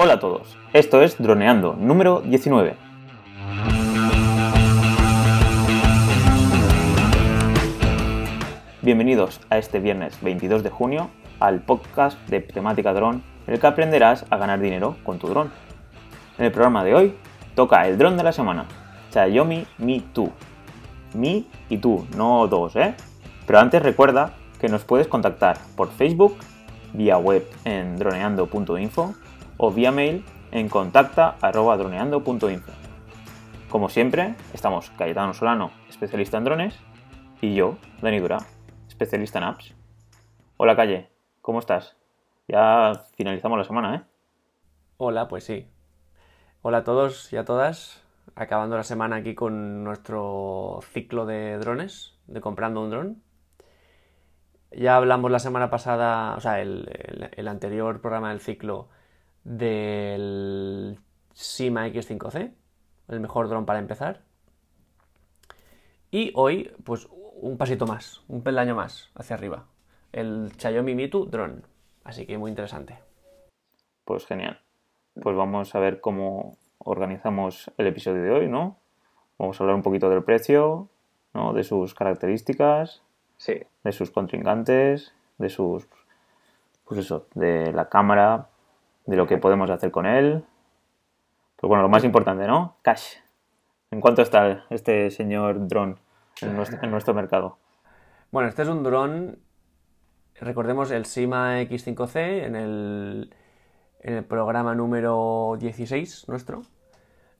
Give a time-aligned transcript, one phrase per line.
[0.00, 2.76] Hola a todos, esto es Droneando número 19.
[8.80, 13.66] Bienvenidos a este viernes 22 de junio al podcast de temática dron en el que
[13.66, 15.50] aprenderás a ganar dinero con tu dron.
[16.38, 17.16] En el programa de hoy
[17.56, 18.66] toca el dron de la semana,
[19.10, 20.28] Xiaomi Mi 2.
[21.14, 22.94] Mi y tú, no dos, ¿eh?
[23.48, 26.36] Pero antes recuerda que nos puedes contactar por Facebook,
[26.92, 29.16] vía web en droneando.info
[29.58, 32.72] o vía mail en contacta.droneando.info.
[33.68, 36.78] Como siempre, estamos Cayetano Solano, especialista en drones,
[37.42, 38.38] y yo, Dani Dura,
[38.86, 39.74] especialista en apps.
[40.56, 41.10] Hola Calle,
[41.42, 41.96] ¿cómo estás?
[42.46, 44.02] Ya finalizamos la semana, ¿eh?
[44.96, 45.68] Hola, pues sí.
[46.62, 48.02] Hola a todos y a todas.
[48.34, 53.22] Acabando la semana aquí con nuestro ciclo de drones, de comprando un dron.
[54.70, 58.88] Ya hablamos la semana pasada, o sea, el, el anterior programa del ciclo
[59.48, 60.98] del
[61.32, 62.52] Sima X5C,
[63.08, 64.20] el mejor dron para empezar.
[66.10, 67.08] Y hoy, pues
[67.40, 69.66] un pasito más, un peldaño más hacia arriba,
[70.12, 71.62] el Xiaomi Mitu Drone.
[72.04, 72.98] Así que muy interesante.
[74.04, 74.60] Pues genial.
[75.20, 78.78] Pues vamos a ver cómo organizamos el episodio de hoy, ¿no?
[79.38, 80.88] Vamos a hablar un poquito del precio,
[81.32, 81.52] ¿no?
[81.52, 83.02] De sus características,
[83.36, 83.62] sí.
[83.84, 85.86] de sus contrincantes, de sus,
[86.84, 88.48] pues eso, de la cámara,
[89.08, 90.44] de lo que podemos hacer con él.
[91.56, 92.76] Pues bueno, lo más importante, ¿no?
[92.82, 93.16] Cash.
[93.90, 95.98] ¿En cuánto está este señor dron
[96.42, 96.54] en
[96.90, 97.56] nuestro, mercado?
[98.30, 99.38] Bueno, este es un dron,
[100.38, 103.34] recordemos el Sima X5C en el,
[104.00, 106.60] en el programa número 16 nuestro.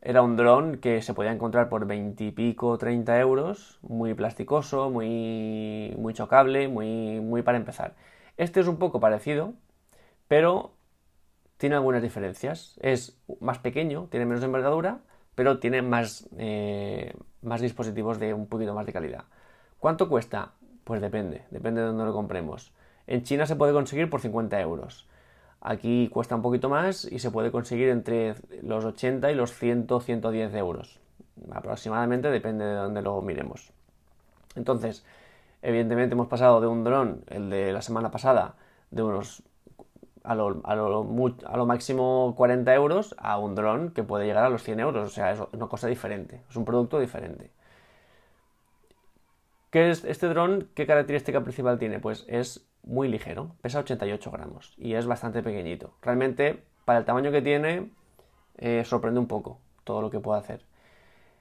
[0.01, 4.89] Era un dron que se podía encontrar por 20 y pico, 30 euros, muy plasticoso,
[4.89, 7.95] muy, muy chocable, muy, muy para empezar.
[8.39, 9.53] Este es un poco parecido,
[10.29, 10.78] pero
[11.59, 12.79] tiene algunas diferencias.
[12.81, 15.01] Es más pequeño, tiene menos envergadura,
[15.35, 19.25] pero tiene más, eh, más dispositivos de un poquito más de calidad.
[19.79, 20.53] ¿Cuánto cuesta?
[20.85, 22.73] Pues depende, depende de dónde lo compremos.
[23.07, 25.07] En China se puede conseguir por 50 euros.
[25.61, 29.89] Aquí cuesta un poquito más y se puede conseguir entre los 80 y los 100,
[30.01, 31.01] 110 euros.
[31.51, 33.73] Aproximadamente depende de dónde lo miremos.
[34.55, 35.05] Entonces,
[35.63, 38.55] evidentemente hemos pasado de un dron, el de la semana pasada,
[38.91, 39.43] de unos
[40.25, 44.63] a lo, a, lo, máximo 40 euros a un dron que puede llegar a los
[44.63, 45.09] 100 euros.
[45.09, 47.51] O sea, es una cosa diferente, es un producto diferente.
[49.71, 50.69] ¿Qué es este dron?
[50.75, 52.01] ¿Qué característica principal tiene?
[52.01, 55.93] Pues es muy ligero, pesa 88 gramos y es bastante pequeñito.
[56.01, 57.91] Realmente, para el tamaño que tiene,
[58.57, 60.65] eh, sorprende un poco todo lo que puede hacer.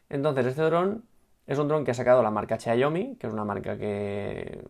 [0.10, 1.04] Entonces, este dron
[1.48, 4.62] es un dron que ha sacado la marca Xiaomi, que es una marca que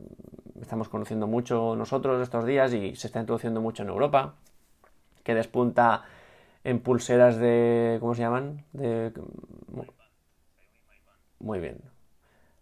[0.61, 4.35] estamos conociendo mucho nosotros estos días y se está introduciendo mucho en Europa,
[5.23, 6.03] que despunta
[6.63, 7.97] en pulseras de...
[7.99, 8.65] ¿cómo se llaman?
[8.73, 9.13] De...
[11.39, 11.79] Muy bien.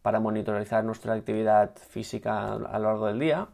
[0.02, 3.48] Para monitorizar nuestra actividad física a lo largo del día.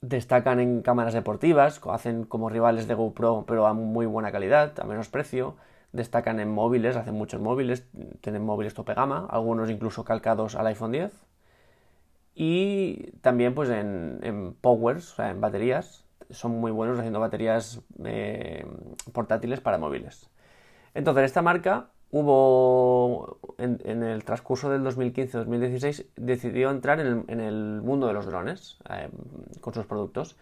[0.00, 4.84] Destacan en cámaras deportivas, hacen como rivales de GoPro, pero a muy buena calidad, a
[4.84, 5.56] menos precio.
[5.92, 7.88] Destacan en móviles, hacen muchos móviles,
[8.20, 11.27] tienen móviles tope gama, algunos incluso calcados al iPhone 10
[12.40, 18.64] y también pues en, powers, o sea, en baterías, son muy buenos haciendo baterías eh,
[19.12, 20.30] portátiles para móviles.
[20.94, 28.12] Entonces, esta marca hubo en, el transcurso del 2015-2016 decidió entrar en el, mundo de
[28.12, 29.10] los drones eh,
[29.60, 30.36] con sus productos.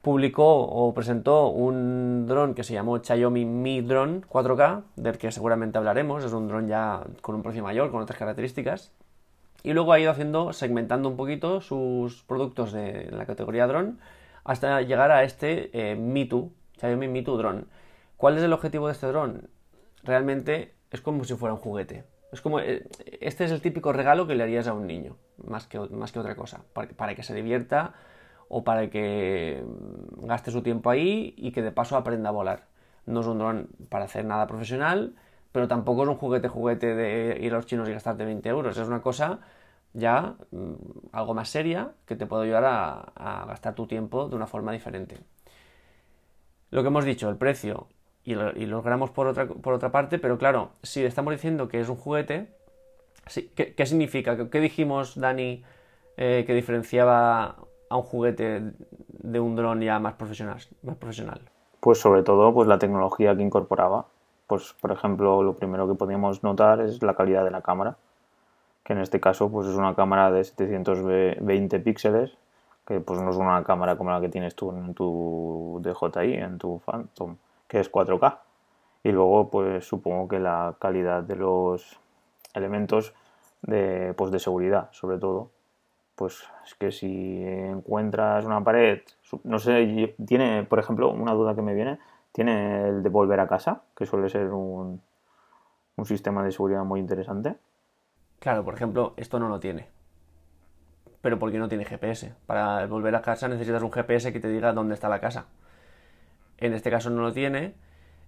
[0.00, 5.78] Publicó o presentó un dron que se llamó Xiaomi Mi Drone 4K, del que seguramente
[5.78, 6.24] hablaremos.
[6.24, 8.90] Es un dron ya con un precio mayor, con otras características.
[9.62, 13.94] Y luego ha ido haciendo, segmentando un poquito sus productos de, la categoría drone
[14.44, 16.46] hasta llegar a este eh, Mi 2,
[16.78, 17.64] Xiaomi Mi 2 Drone.
[18.16, 19.40] ¿Cuál es el objetivo de este drone?
[20.02, 22.04] Realmente es como si fuera un juguete.
[22.32, 22.88] Es como, eh,
[23.20, 26.18] este es el típico regalo que le harías a un niño, más que, más que
[26.18, 27.94] otra cosa, para, que se divierta
[28.48, 32.68] o para que mm, gaste su tiempo ahí y que de paso aprenda a volar.
[33.06, 35.14] No es un dron para hacer nada profesional,
[35.52, 38.76] pero tampoco es un juguete juguete de ir a los chinos y gastarte 20 euros.
[38.76, 39.40] Es una cosa
[39.92, 40.72] ya mm,
[41.12, 45.18] algo más seria que te puede ayudar a, gastar tu tiempo de una forma diferente.
[46.70, 47.88] Lo que hemos dicho, el precio
[48.24, 51.88] y, los gramos por otra, por otra parte, pero claro, si estamos diciendo que es
[51.88, 52.48] un juguete,
[53.54, 54.48] ¿qué, significa?
[54.48, 55.62] ¿Qué, dijimos, Dani,
[56.16, 57.56] eh, que diferenciaba
[57.90, 58.72] a un juguete
[59.08, 61.42] de un dron ya más profesional, más profesional?
[61.80, 64.06] Pues sobre todo pues la tecnología que incorporaba
[64.46, 67.96] pues por ejemplo lo primero que podíamos notar es la calidad de la cámara,
[68.84, 72.36] que en este caso pues es una cámara de 720 píxeles
[72.86, 76.58] que pues no es una cámara como la que tienes tú en tu DJI, en
[76.58, 77.36] tu Phantom,
[77.68, 78.38] que es 4K.
[79.04, 81.98] Y luego, pues supongo que la calidad de los
[82.54, 83.14] elementos
[83.62, 85.50] de, pues, de seguridad, sobre todo.
[86.14, 89.00] Pues es que si encuentras una pared,
[89.44, 91.98] no sé, tiene, por ejemplo, una duda que me viene,
[92.32, 95.02] tiene el de volver a casa, que suele ser un,
[95.96, 97.56] un sistema de seguridad muy interesante.
[98.38, 99.88] Claro, por ejemplo, esto no lo tiene.
[101.20, 102.34] Pero porque no tiene GPS.
[102.46, 105.46] Para volver a casa necesitas un GPS que te diga dónde está la casa.
[106.58, 107.74] En este caso no lo tiene.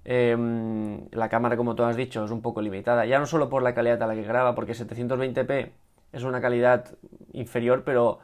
[0.05, 3.07] Em, la cámara, como tú has dicho, es un poco limitada.
[3.07, 5.73] Ya no solo por la calidad a la que graba, porque 720p
[6.13, 6.97] es una calidad
[7.33, 8.21] inferior, pero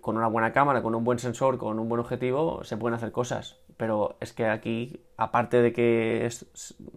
[0.00, 3.12] con una buena cámara, con un buen sensor, con un buen objetivo, se pueden hacer
[3.12, 3.58] cosas.
[3.76, 6.46] Pero es que aquí, aparte de que es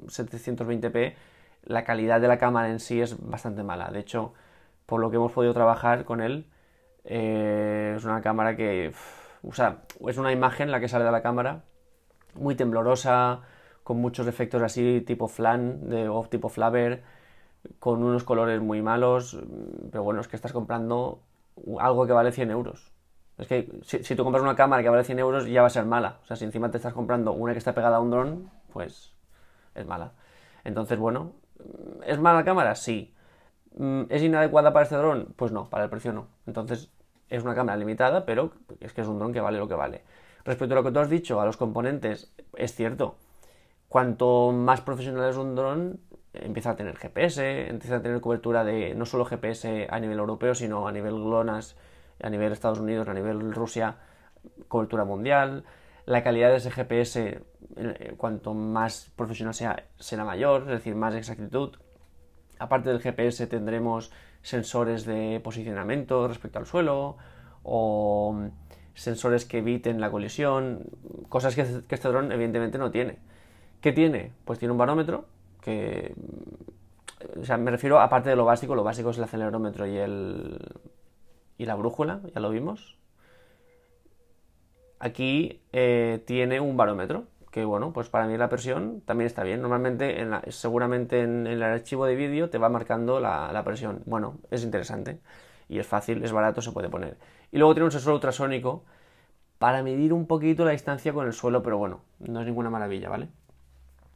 [0.07, 1.15] 720p,
[1.63, 3.89] la calidad de la cámara en sí es bastante mala.
[3.91, 4.33] De hecho,
[4.86, 6.47] por lo que hemos podido trabajar con él,
[7.06, 8.94] eh, es una cámara que...
[9.47, 11.63] o sea, es una imagen la que sale de la cámara
[12.35, 13.42] muy temblorosa,
[13.83, 17.03] con muchos efectos así tipo flan de, o tipo flaver,
[17.80, 19.39] con unos colores muy malos,
[19.92, 21.21] pero bueno, es que estás comprando
[21.79, 22.91] algo que vale 100 euros.
[23.38, 25.85] Es que si, tú compras una cámara que vale 100 euros ya va a ser
[25.85, 26.19] mala.
[26.23, 29.13] O sea, si encima te estás comprando una que está pegada a un dron, pues
[29.75, 30.11] es mala.
[30.65, 31.33] Entonces, bueno,
[32.06, 32.75] ¿Es mala cámara?
[32.75, 33.13] Sí.
[33.75, 35.33] Mm, ¿Es inadecuada para este dron?
[35.35, 36.27] Pues no, para el precio no.
[36.47, 36.91] Entonces
[37.29, 40.03] es una cámara limitada, pero es que es un dron que vale lo que vale.
[40.45, 43.17] Respecto a lo que tú has dicho, a los componentes, es cierto.
[43.88, 46.00] Cuanto más profesional es un dron,
[46.34, 50.56] empieza a tener GPS, empieza a tener cobertura de no solo GPS a nivel europeo,
[50.56, 51.76] sino a nivel GLONASS,
[52.22, 53.98] a nivel Estados Unidos, a nivel Rusia,
[54.68, 55.64] cobertura mundial.
[56.06, 57.42] La calidad de ese GPS
[57.76, 61.78] eh, cuanto más profesional sea, será mayor, es decir, más exactitud.
[62.58, 64.12] Aparte del GPS tendremos
[64.42, 67.18] sensores de posicionamiento respecto al suelo
[67.64, 68.50] o
[68.94, 70.84] sensores que eviten la colisión,
[71.30, 73.20] cosas que, este dron evidentemente no tiene.
[73.81, 74.34] ¿Qué tiene?
[74.46, 75.26] Pues tiene un barómetro
[75.61, 76.15] que...
[77.39, 80.57] O sea, me refiero aparte de lo básico, lo básico es el acelerómetro y, el,
[81.57, 82.97] y la brújula, ya lo vimos.
[85.00, 89.61] Aquí eh, tiene un barómetro, que bueno, pues para mí la presión también está bien.
[89.61, 94.01] Normalmente, seguramente en, el archivo de vídeo te va marcando la, presión.
[94.06, 95.19] Bueno, es interesante
[95.67, 97.17] y es fácil, es barato, se puede poner.
[97.51, 98.83] Y luego tiene un sensor ultrasónico
[99.57, 103.09] para medir un poquito la distancia con el suelo, pero bueno, no es ninguna maravilla,
[103.09, 103.29] ¿vale?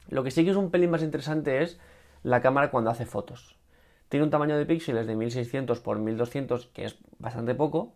[0.08, 1.78] Lo que sí que es un pelín más interesante es
[2.22, 3.56] la cámara cuando hace fotos.
[4.08, 7.94] Tiene un tamaño de píxeles de 1600 x 1200, que es bastante poco,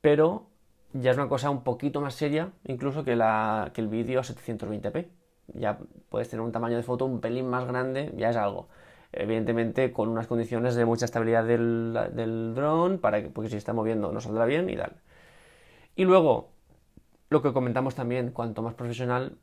[0.00, 0.46] pero
[0.92, 4.22] ya es una cosa un poquito más seria, incluso que, la, que el vídeo a
[4.22, 5.06] 720p.
[5.54, 5.78] Ya
[6.10, 8.68] puedes tener un tamaño de foto un pelín más grande, ya es algo.
[9.12, 13.72] Evidentemente con unas condiciones de mucha estabilidad del, del dron, para que, porque si está
[13.72, 14.92] moviendo no saldrá bien y tal.
[15.96, 16.50] Y luego,
[17.30, 19.38] lo que comentamos también, cuanto más profesional,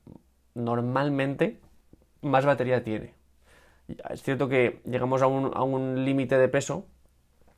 [0.53, 1.59] normalmente
[2.25, 3.13] más batería tiene.
[4.09, 6.85] Es cierto que llegamos a un, a un límite de peso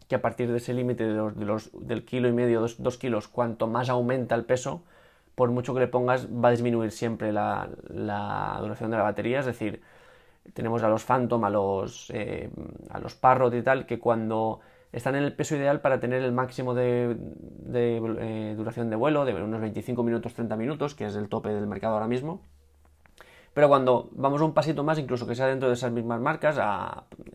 [0.08, 3.68] que a partir de ese límite de los, del kilo y medio, dos, kilos, cuanto
[3.68, 4.84] más aumenta el peso,
[5.36, 7.70] por mucho que le pongas, va a disminuir siempre la,
[8.62, 9.40] duración de la batería.
[9.40, 9.82] Es decir,
[10.54, 12.50] tenemos a los Phantom, a los, eh,
[12.90, 14.62] a los Parrot y tal, que cuando
[14.94, 17.18] están en el peso ideal para tener el máximo de,
[17.74, 21.68] eh, duración de vuelo, de unos 25 minutos, 30 minutos, que es el tope del
[21.68, 22.42] mercado ahora mismo.
[23.58, 26.60] Pero cuando vamos un pasito más, incluso que sea dentro de esas mismas marcas,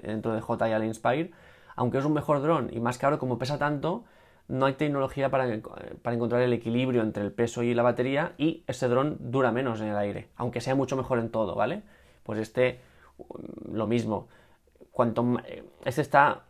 [0.05, 1.33] dentro de JI Inspire,
[1.75, 4.05] aunque es un mejor dron y más caro, como pesa tanto,
[4.47, 8.87] no hay tecnología para, encontrar el equilibrio entre el peso y la batería y ese
[8.87, 11.83] dron dura menos en el aire, aunque sea mucho mejor en todo, ¿vale?
[12.23, 12.79] Pues este,
[13.19, 14.29] mm, lo mismo.
[14.93, 16.43] Cuanto, eh, este está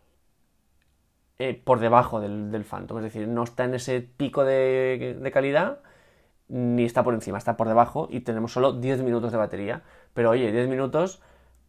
[1.38, 5.30] eh, por debajo del, del, Phantom, es decir, no está en ese pico de, de,
[5.30, 5.78] calidad
[6.52, 9.82] ni está por encima, está por debajo y tenemos solo 10 minutos de batería.
[10.12, 11.22] Pero oye, 10 minutos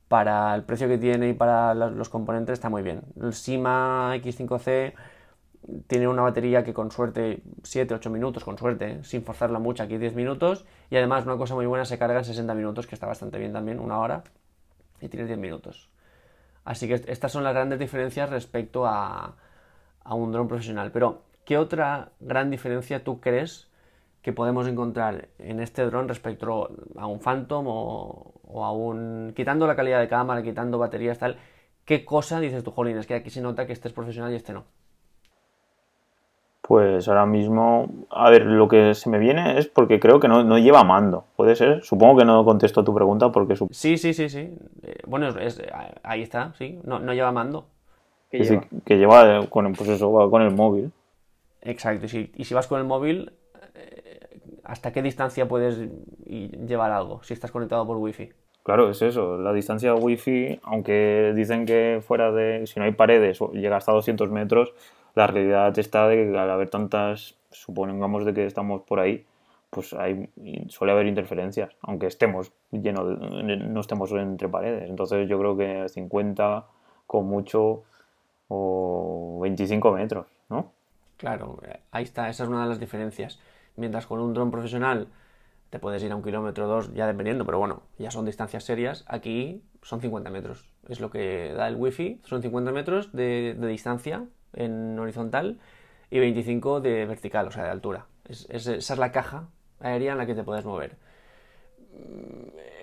[0.10, 3.02] para el precio que tiene y para los componentes está muy bien.
[3.16, 4.94] El Sima X5C
[5.88, 10.16] tiene una batería que con suerte 7-8 minutos, con suerte, sin forzarla mucho, aquí 10
[10.16, 10.66] minutos.
[10.90, 13.54] Y además una cosa muy buena, se carga en 60 minutos, que está bastante bien
[13.54, 14.24] también, una hora,
[15.00, 15.90] y tiene 10 minutos.
[16.66, 19.38] Así que estas son las grandes diferencias respecto a,
[20.04, 20.92] a un dron profesional.
[20.92, 23.72] Pero, ¿qué otra gran diferencia tú crees
[24.24, 29.76] que podemos encontrar en este dron respecto a un Phantom o, o aún quitando la
[29.76, 31.38] calidad de cámara, quitando baterías, tal,
[31.86, 32.98] ¿qué cosa dices tú, Jolín?
[32.98, 34.64] Es que aquí se nota que este es profesional y este no.
[36.62, 40.58] Pues ahora mismo, a ver, lo que se me viene es porque creo que no,
[40.58, 41.26] lleva mando.
[41.36, 41.84] ¿Puede ser?
[41.84, 43.58] Supongo que no contesto a tu pregunta porque...
[43.72, 44.58] Sí, sí, sí, sí.
[44.84, 45.28] Eh, bueno,
[46.04, 46.80] ahí está, sí.
[46.86, 47.66] No, lleva mando.
[48.32, 48.64] Que, lleva?
[48.86, 50.94] que lleva con, pues eso, con el móvil.
[51.62, 53.43] Exacto, y si, y si vas con el móvil, eh,
[54.64, 55.80] ¿hasta qué distancia puedes
[56.26, 58.32] llevar algo si estás conectado por wifi?
[58.64, 59.38] Claro, es eso.
[59.38, 64.30] La distancia wifi, aunque dicen que fuera de, si no hay paredes, llega hasta 200
[64.30, 64.74] metros,
[65.16, 69.26] la realidad está de que al haber tantas, supongamos de que estamos por ahí,
[69.70, 70.30] pues hay,
[70.70, 74.90] suele haber interferencias, aunque estemos llenos, no estemos entre paredes.
[74.90, 76.66] Entonces yo creo que 50
[77.06, 77.84] con mucho
[78.48, 80.72] o 25 metros, ¿no?
[81.18, 81.60] Claro,
[81.92, 83.40] ahí está, esa es una de las diferencias.
[83.76, 85.08] Mientras con un dron profesional
[85.70, 88.64] te puedes ir a un kilómetro o dos, ya dependiendo, pero bueno, ya son distancias
[88.64, 89.04] serias.
[89.08, 94.26] Aquí son 50 metros, es lo que da el wifi, son 50 metros de, distancia
[94.54, 95.60] en horizontal
[96.12, 98.06] y 25 de vertical, o sea, de altura.
[98.28, 99.48] esa es la caja
[99.80, 100.98] aérea en la que te puedes mover.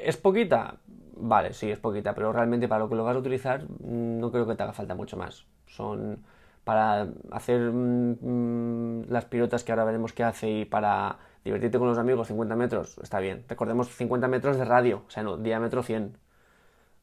[0.02, 0.78] ¿Es poquita?
[1.16, 4.46] Vale, sí, es poquita, pero realmente para lo que lo vas a utilizar no creo
[4.46, 5.46] que te haga falta mucho más.
[5.66, 6.24] Son
[6.70, 11.88] para hacer mm, mm, las pilotas que ahora veremos que hace y para divertirte con
[11.88, 13.44] los amigos 50 metros, está bien.
[13.48, 16.16] Recordemos 50 metros de radio, o sea, no, diámetro 100.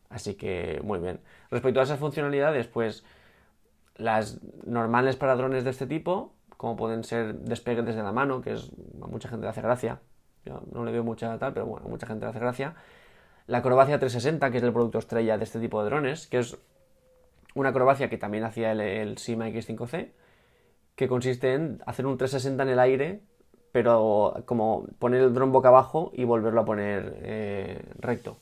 [0.10, 1.20] Así que muy bien.
[1.52, 3.04] Respecto a esas funcionalidades, pues
[3.98, 8.54] las normales para drones de este tipo, como pueden ser despegues desde la mano, que
[8.54, 8.72] es
[9.02, 10.00] a mucha gente le hace gracia.
[10.46, 12.76] Yo no le veo mucha tal, pero bueno, a mucha gente le hace gracia.
[13.48, 16.58] La acrobacia 360, que es el producto estrella de este tipo de drones, que es
[17.60, 20.12] una acrobacia que también hacía el, SIMA X5C,
[20.96, 23.22] que consiste en hacer un 360 en el aire
[23.72, 28.40] pero como poner el dron boca abajo y volverlo a poner eh, recto.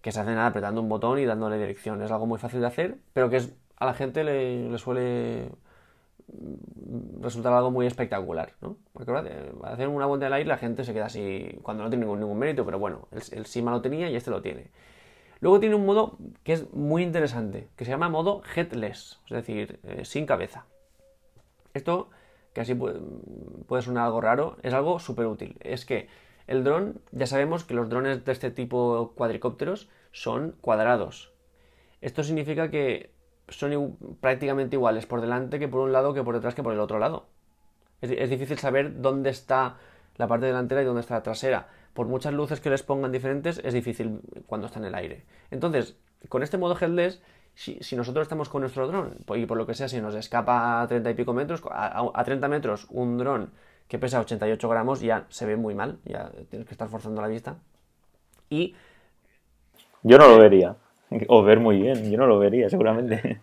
[0.00, 2.00] Que se hace nada apretando un botón y dándole dirección.
[2.02, 5.50] Es algo muy fácil de hacer, pero que es, a la gente le, suele
[7.20, 8.76] resultar algo muy espectacular, ¿no?
[8.92, 9.10] Porque
[9.64, 12.64] hacer una vuelta el aire la gente se queda así cuando no tiene ningún, mérito,
[12.64, 14.70] pero bueno, el, el, Sima lo tenía y este lo tiene.
[15.40, 19.80] Luego tiene un modo que es muy interesante, que se llama modo headless, es decir,
[19.84, 20.66] eh, sin cabeza.
[21.72, 22.10] Esto
[22.52, 25.56] que así puede, sonar algo raro, es algo súper útil.
[25.60, 26.08] Es que
[26.46, 31.32] el dron, ya sabemos que los drones de este tipo cuadricópteros son cuadrados.
[32.00, 33.12] Esto significa que
[33.48, 36.80] son prácticamente iguales por delante que por un lado que por detrás que por el
[36.80, 37.26] otro lado.
[38.00, 39.76] Es, difícil saber dónde está
[40.16, 41.68] la parte delantera y dónde está la trasera.
[41.94, 45.24] Por muchas luces que les pongan diferentes, es difícil cuando está en el aire.
[45.50, 45.96] Entonces,
[46.28, 47.20] con este modo headless
[47.54, 50.86] si, nosotros estamos con nuestro dron y por lo que sea, si nos escapa a
[50.86, 53.50] 30 y pico metros, a, 30 metros un dron
[53.86, 57.28] que pesa 88 gramos ya se ve muy mal, ya tienes que estar forzando la
[57.28, 57.56] vista.
[58.48, 58.74] Y...
[60.02, 60.76] Yo no lo vería,
[61.28, 63.40] o ver muy bien, yo no lo vería seguramente.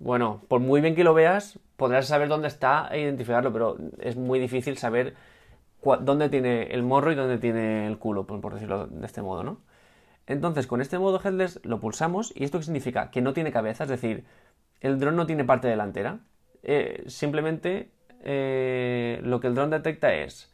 [0.00, 4.16] Bueno, por muy bien que lo veas, podrás saber dónde está e identificarlo, pero es
[4.16, 5.14] muy difícil saber
[6.00, 9.60] dónde tiene el morro y dónde tiene el culo, por decirlo de este modo, ¿no?
[10.26, 13.10] Entonces, con este modo headless lo pulsamos y esto qué significa?
[13.10, 14.24] Que no tiene cabeza, es decir,
[14.80, 16.20] el dron no tiene parte delantera.
[16.62, 20.52] Eh, simplemente eh, lo que el dron detecta es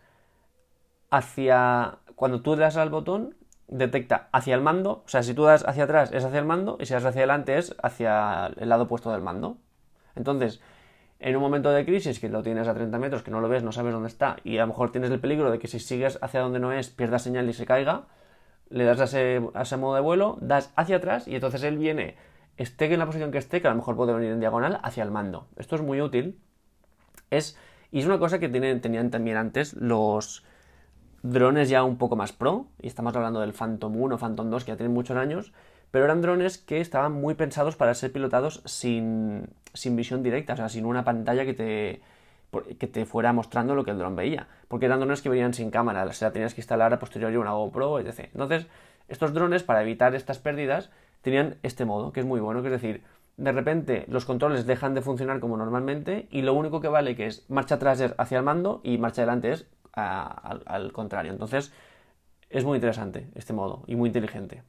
[1.11, 1.99] hacia...
[2.17, 3.35] Cuando tú das al botón,
[3.69, 6.77] detecta hacia el mando, o sea, si tú das hacia atrás es hacia el mando
[6.79, 9.57] y si das hacia adelante es hacia el lado opuesto del mando.
[10.15, 10.61] Entonces,
[11.23, 13.63] en un momento de crisis que lo tienes a 30 metros, que no lo ves,
[13.63, 16.19] no sabes dónde está y a lo mejor tienes el peligro de que si sigues
[16.21, 18.07] hacia donde no es, pierdas señal y se caiga,
[18.71, 22.17] le das a ese, modo de vuelo, das hacia atrás y entonces él viene,
[22.57, 25.05] esté en la posición que esté, que a lo mejor puede venir en diagonal, hacia
[25.05, 25.47] el mando.
[25.57, 26.41] Esto es muy útil.
[27.31, 27.57] Es,
[27.93, 30.45] y es una cosa que tienen, tenían también antes los
[31.23, 34.65] drones ya un poco más pro, y estamos hablando del Phantom 1 o Phantom 2,
[34.65, 35.53] que ya tienen muchos años,
[35.93, 40.57] pero eran drones que estaban muy pensados para ser pilotados sin, sin visión directa, o
[40.57, 42.01] sea, sin una pantalla que te,
[42.79, 44.49] que te fuera mostrando lo que el dron veía.
[44.69, 47.53] Porque eran drones que venían sin cámara, o sea, tenías que instalar a posteriori una
[47.53, 48.31] GoPro, etc.
[48.33, 48.67] Entonces,
[49.09, 52.73] estos drones, para evitar estas pérdidas, tenían este modo, que es muy bueno, que es
[52.73, 53.03] decir,
[53.37, 57.27] de repente los controles dejan de funcionar como normalmente y lo único que vale que
[57.27, 61.33] es marcha atrás es hacia el mando y marcha adelante es al, al contrario.
[61.33, 61.71] Entonces,
[62.49, 64.63] es muy interesante este modo y muy inteligente.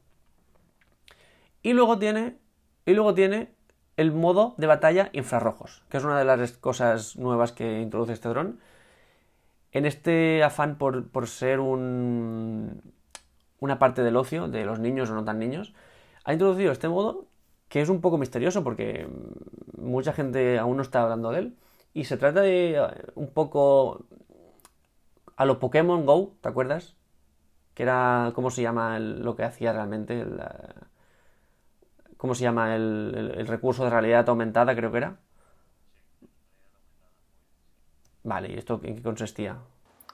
[1.63, 2.37] Y luego tiene,
[2.85, 3.49] y luego tiene
[3.95, 8.29] el modo de batalla infrarrojos, que es una de las cosas nuevas que introduce este
[8.29, 8.59] dron.
[9.71, 12.81] En este afán por, ser un,
[13.59, 15.73] una parte del ocio de los niños o no tan niños,
[16.25, 17.27] ha introducido este modo
[17.69, 19.07] que es un poco misterioso porque
[19.77, 21.57] mucha gente aún no está hablando de él.
[21.93, 24.05] Y se trata de uh, un poco
[25.35, 26.95] a lo Pokémon Go, ¿te acuerdas?
[27.73, 30.25] Que era, ¿cómo se llama lo que hacía realmente?
[32.23, 32.73] ¿Cómo se llama?
[32.73, 35.17] El, recurso de realidad aumentada, creo que era.
[38.23, 39.57] Vale, ¿y esto en qué consistía?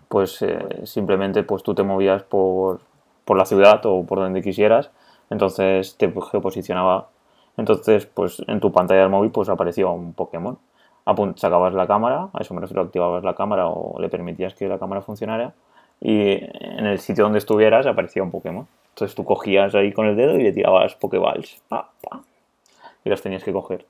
[0.07, 2.79] Pues eh, simplemente pues tú te movías por,
[3.27, 4.89] la ciudad o por donde quisieras,
[5.29, 7.09] entonces te geoposicionaba.
[7.57, 10.57] Entonces, pues en tu pantalla del móvil pues aparecía un Pokémon.
[11.35, 14.79] sacabas la cámara, a eso me refiero, activabas la cámara o le permitías que la
[14.79, 15.53] cámara funcionara
[16.01, 18.67] y en el sitio donde estuvieras aparecía un Pokémon.
[18.89, 21.61] Entonces tú cogías ahí con el dedo y le tirabas Pokéballs.
[23.03, 23.85] Y los tenías que coger.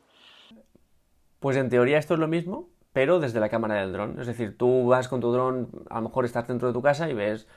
[1.40, 4.20] Pues en teoría esto es lo mismo, pero desde la cámara del dron.
[4.20, 7.10] Es decir, tú vas con tu dron, a lo mejor estás dentro de tu casa
[7.10, 7.48] y ves,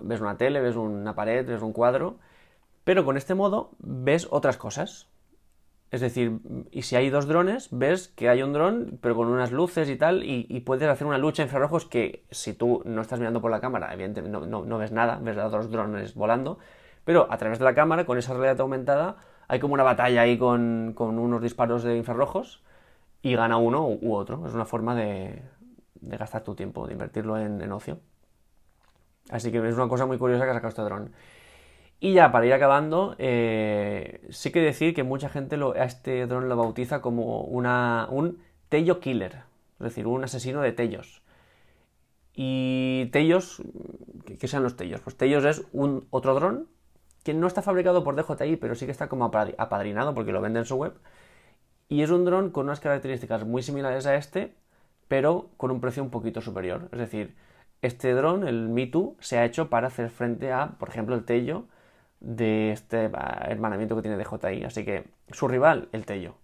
[0.00, 2.16] ves una tele, ves una pared, ves un cuadro,
[2.84, 5.08] pero con este modo ves otras cosas.
[5.92, 9.52] Es decir, y si hay dos drones, ves que hay un dron, pero con unas
[9.52, 13.42] luces y tal, y, puedes hacer una lucha infrarrojos que si tú no estás mirando
[13.42, 16.58] por la cámara, evidentemente no, ves nada, ves a dos drones volando,
[17.04, 19.18] pero a través de la cámara, con esa realidad aumentada,
[19.48, 22.62] hay como una batalla ahí con, unos disparos de infrarrojos
[23.20, 24.46] y gana uno u otro.
[24.46, 25.42] Es una forma de,
[26.00, 28.00] gastar tu tiempo, de invertirlo en, en, ocio.
[29.28, 31.12] Así que es una cosa muy curiosa que ha sacado este dron.
[32.04, 36.48] Y ya para ir acabando, eh, sí que decir que mucha gente a este dron
[36.48, 39.44] lo bautiza como una, un Tello Killer,
[39.78, 41.22] es decir, un asesino de Tellos.
[42.34, 43.62] Y Tellos,
[44.26, 45.00] ¿qué sean los Tellos?
[45.00, 46.66] Pues Tellos es un otro dron
[47.22, 50.58] que no está fabricado por DJI, pero sí que está como apadrinado porque lo vende
[50.58, 50.94] en su web.
[51.88, 54.56] Y es un dron con unas características muy similares a este,
[55.06, 56.88] pero con un precio un poquito superior.
[56.90, 57.36] Es decir,
[57.80, 58.90] este dron, el Me
[59.20, 61.68] se ha hecho para hacer frente a, por ejemplo, el Tello
[62.22, 63.10] de este
[63.48, 64.64] hermanamiento que tiene DJI.
[64.64, 66.36] Así que su rival, el Tello.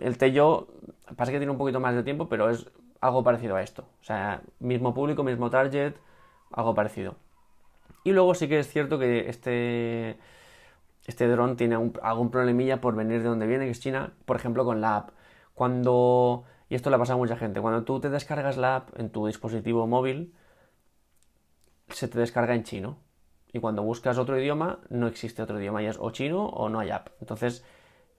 [0.00, 0.68] El Tello
[1.16, 2.66] pasa que tiene un poquito más de tiempo, pero es
[3.00, 3.82] algo parecido a esto.
[4.00, 5.94] O sea, mismo público, mismo target,
[6.50, 7.16] algo parecido.
[8.04, 10.18] Y luego sí que es cierto que este,
[11.06, 14.64] este dron tiene algún problemilla por venir de donde viene, que es China, por ejemplo
[14.64, 15.10] con la app.
[15.54, 18.98] Cuando, y esto le ha pasado a mucha gente, cuando tú te descargas la app
[18.98, 20.34] en tu dispositivo móvil,
[21.88, 22.98] se te descarga en chino
[23.52, 26.80] y cuando buscas otro idioma no existe otro idioma, y es o chino o no
[26.80, 27.08] hay app.
[27.20, 27.64] Entonces,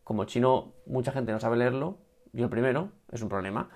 [0.04, 1.98] como chino mucha gente no sabe leerlo,
[2.34, 3.70] yo el primero, es un problema.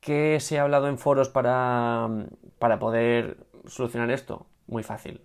[0.00, 2.08] ¿Qué se ha hablado en foros para,
[2.58, 4.46] para poder solucionar esto?
[4.66, 5.20] Muy fácil.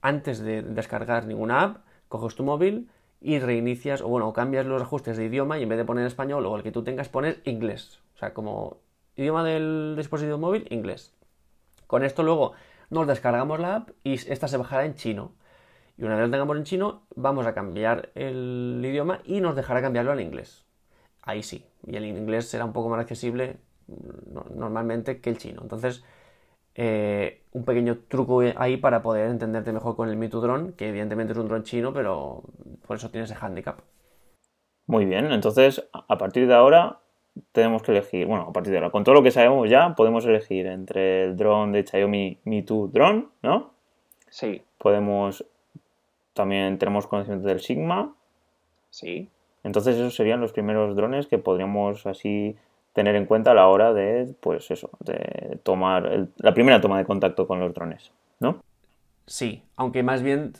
[0.00, 1.76] Antes de descargar ninguna app,
[2.08, 2.90] coges tu móvil
[3.20, 6.44] y reinicias, o bueno, cambias los ajustes de idioma y en vez de poner español
[6.44, 8.00] o el que tú tengas, pones inglés.
[8.16, 8.78] O sea, como
[9.16, 11.14] idioma del dispositivo móvil, inglés.
[11.86, 12.54] Con esto luego
[12.92, 15.32] nos descargamos la app y esta se bajará en chino.
[15.96, 19.80] Y una vez la tengamos en chino, vamos a cambiar el idioma y nos dejará
[19.80, 20.66] cambiarlo al inglés.
[21.22, 21.64] Ahí sí.
[21.86, 23.56] Y el inglés será un poco más accesible
[24.54, 25.62] normalmente que el chino.
[25.62, 26.04] Entonces,
[26.74, 31.32] eh, un pequeño truco ahí para poder entenderte mejor con el Mitu Drone, que evidentemente
[31.32, 32.42] es un dron chino, pero
[32.86, 33.80] por eso tiene ese handicap.
[34.86, 37.01] Muy bien, entonces a partir de ahora
[37.52, 40.24] tenemos que elegir, bueno, a partir de ahora, con todo lo que sabemos ya, podemos
[40.24, 43.70] elegir entre el drone de Xiaomi Mi 2 Drone, ¿no?
[44.28, 44.62] Sí.
[44.78, 45.44] Podemos,
[46.34, 48.14] también tenemos conocimiento del Sigma.
[48.90, 49.28] Sí.
[49.64, 52.56] Entonces esos serían los primeros drones que podríamos así
[52.92, 57.04] tener en cuenta a la hora de, pues eso, de tomar la primera toma de
[57.04, 58.62] contacto con los drones, ¿no?
[59.26, 60.52] Sí, aunque más bien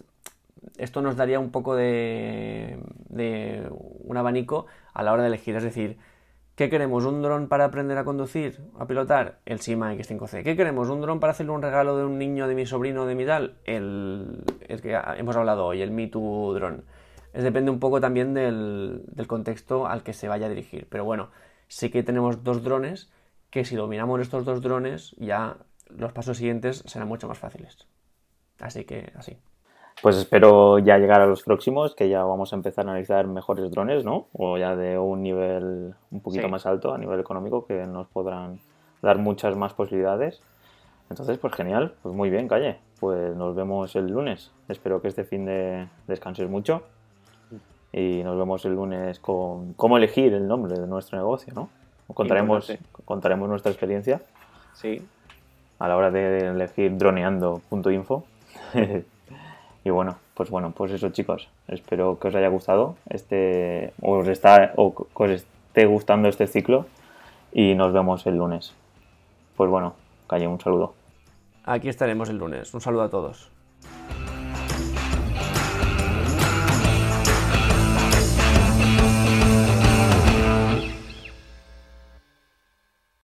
[0.79, 5.65] esto nos daría un poco de, de un abanico a la hora de elegir, es
[5.65, 5.99] decir,
[6.55, 7.07] ¿Qué queremos?
[7.07, 9.41] ¿Un dron para aprender a conducir, a pilotar?
[9.47, 10.43] El Sima X5C.
[10.43, 10.91] ¿Qué queremos?
[10.91, 13.57] ¿Un dron para hacerle un regalo de un niño, de mi sobrino, de mi tal?
[13.65, 14.45] El,
[14.83, 16.83] que hemos hablado hoy, el Me Too Drone.
[17.33, 20.87] Es, depende un poco también del, contexto al que se vaya a dirigir.
[20.91, 21.31] Pero bueno,
[21.69, 23.11] sí que tenemos dos drones
[23.49, 25.57] que si dominamos estos dos drones ya
[25.89, 27.87] los pasos siguientes serán mucho más fáciles.
[28.61, 29.39] Así que así.
[30.03, 33.71] Pues espero ya llegar a los próximos, que ya vamos a empezar a analizar mejores
[33.71, 34.27] drones, ¿no?
[34.33, 38.59] O ya de un nivel un poquito más alto a nivel económico, que nos podrán
[39.01, 40.43] dar muchas más posibilidades.
[41.09, 42.79] Entonces, pues genial, pues muy bien, Calle.
[42.99, 44.51] Pues nos vemos el lunes.
[44.69, 46.83] Espero que este fin de descanses mucho.
[47.93, 51.69] Y nos vemos el lunes con cómo elegir el nombre de nuestro negocio, ¿no?
[52.13, 52.73] Contaremos,
[53.05, 54.21] contaremos nuestra experiencia.
[54.75, 55.07] Sí.
[55.79, 58.25] A la hora de elegir droneando.info.
[59.85, 64.73] Y bueno, pues bueno, pues eso chicos, espero que os haya gustado este, os, está,
[64.77, 66.87] o que os esté gustando este ciclo
[67.53, 68.75] y nos vemos el lunes.
[69.57, 69.95] Pues bueno,
[70.29, 70.95] Calle, un saludo.
[71.65, 72.73] Aquí estaremos el lunes.
[72.75, 73.51] Un saludo a todos.